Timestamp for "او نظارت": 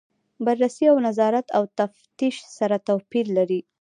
0.91-1.47